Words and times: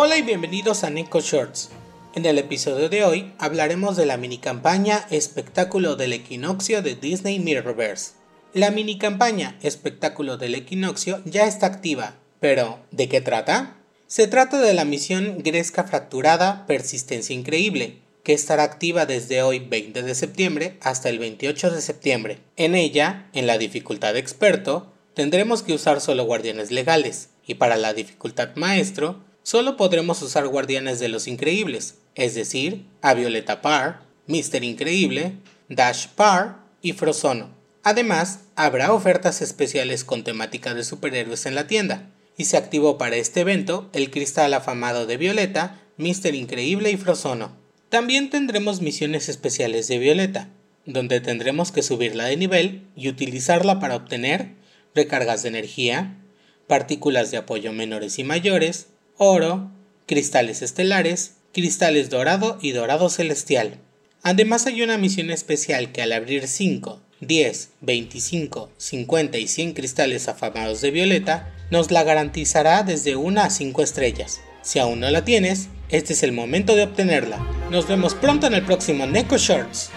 Hola 0.00 0.16
y 0.16 0.22
bienvenidos 0.22 0.84
a 0.84 0.90
Neko 0.90 1.18
Shorts. 1.20 1.70
En 2.14 2.24
el 2.24 2.38
episodio 2.38 2.88
de 2.88 3.02
hoy 3.02 3.32
hablaremos 3.36 3.96
de 3.96 4.06
la 4.06 4.16
mini 4.16 4.38
campaña 4.38 5.04
Espectáculo 5.10 5.96
del 5.96 6.12
Equinoccio 6.12 6.82
de 6.82 6.94
Disney 6.94 7.40
Mirrorverse. 7.40 8.12
La 8.54 8.70
mini 8.70 8.96
campaña 8.96 9.58
Espectáculo 9.60 10.36
del 10.36 10.54
Equinoccio 10.54 11.20
ya 11.24 11.48
está 11.48 11.66
activa, 11.66 12.14
pero 12.38 12.78
¿de 12.92 13.08
qué 13.08 13.20
trata? 13.20 13.78
Se 14.06 14.28
trata 14.28 14.60
de 14.60 14.72
la 14.72 14.84
misión 14.84 15.38
Gresca 15.42 15.82
Fracturada 15.82 16.64
Persistencia 16.68 17.34
Increíble, 17.34 17.98
que 18.22 18.34
estará 18.34 18.62
activa 18.62 19.04
desde 19.04 19.42
hoy 19.42 19.58
20 19.58 20.02
de 20.04 20.14
septiembre 20.14 20.78
hasta 20.80 21.08
el 21.08 21.18
28 21.18 21.72
de 21.72 21.82
septiembre. 21.82 22.38
En 22.56 22.76
ella, 22.76 23.26
en 23.32 23.48
la 23.48 23.58
dificultad 23.58 24.16
experto, 24.16 24.92
tendremos 25.14 25.64
que 25.64 25.74
usar 25.74 26.00
solo 26.00 26.24
guardianes 26.24 26.70
legales, 26.70 27.30
y 27.44 27.54
para 27.54 27.76
la 27.76 27.94
dificultad 27.94 28.50
maestro, 28.54 29.26
solo 29.48 29.78
podremos 29.78 30.20
usar 30.20 30.46
guardianes 30.46 31.00
de 31.00 31.08
los 31.08 31.26
increíbles, 31.26 31.94
es 32.14 32.34
decir, 32.34 32.84
a 33.00 33.14
Violeta 33.14 33.62
Parr, 33.62 34.00
Mister 34.26 34.62
Increíble, 34.62 35.36
Dash 35.70 36.08
Parr 36.08 36.58
y 36.82 36.92
Frozono. 36.92 37.48
Además, 37.82 38.40
habrá 38.56 38.92
ofertas 38.92 39.40
especiales 39.40 40.04
con 40.04 40.22
temática 40.22 40.74
de 40.74 40.84
superhéroes 40.84 41.46
en 41.46 41.54
la 41.54 41.66
tienda, 41.66 42.10
y 42.36 42.44
se 42.44 42.58
activó 42.58 42.98
para 42.98 43.16
este 43.16 43.40
evento 43.40 43.88
el 43.94 44.10
cristal 44.10 44.52
afamado 44.52 45.06
de 45.06 45.16
Violeta, 45.16 45.80
Mister 45.96 46.34
Increíble 46.34 46.90
y 46.90 46.98
Frozono. 46.98 47.56
También 47.88 48.28
tendremos 48.28 48.82
misiones 48.82 49.30
especiales 49.30 49.88
de 49.88 49.98
Violeta, 49.98 50.50
donde 50.84 51.22
tendremos 51.22 51.72
que 51.72 51.82
subirla 51.82 52.26
de 52.26 52.36
nivel 52.36 52.82
y 52.94 53.08
utilizarla 53.08 53.80
para 53.80 53.96
obtener 53.96 54.56
recargas 54.94 55.42
de 55.42 55.48
energía, 55.48 56.18
partículas 56.66 57.30
de 57.30 57.38
apoyo 57.38 57.72
menores 57.72 58.18
y 58.18 58.24
mayores, 58.24 58.88
oro, 59.18 59.70
cristales 60.06 60.62
estelares, 60.62 61.34
cristales 61.52 62.08
dorado 62.08 62.58
y 62.62 62.72
dorado 62.72 63.10
celestial. 63.10 63.78
Además 64.22 64.66
hay 64.66 64.82
una 64.82 64.96
misión 64.96 65.30
especial 65.30 65.92
que 65.92 66.02
al 66.02 66.12
abrir 66.12 66.48
5, 66.48 67.00
10, 67.20 67.70
25, 67.80 68.70
50 68.76 69.38
y 69.38 69.48
100 69.48 69.74
cristales 69.74 70.28
afamados 70.28 70.80
de 70.80 70.92
violeta, 70.92 71.52
nos 71.70 71.90
la 71.90 72.04
garantizará 72.04 72.82
desde 72.84 73.16
1 73.16 73.40
a 73.40 73.50
5 73.50 73.82
estrellas. 73.82 74.40
Si 74.62 74.78
aún 74.78 75.00
no 75.00 75.10
la 75.10 75.24
tienes, 75.24 75.68
este 75.88 76.12
es 76.12 76.22
el 76.22 76.32
momento 76.32 76.76
de 76.76 76.84
obtenerla. 76.84 77.38
Nos 77.70 77.88
vemos 77.88 78.14
pronto 78.14 78.46
en 78.46 78.54
el 78.54 78.64
próximo 78.64 79.06
Neko 79.06 79.36
Shorts. 79.36 79.90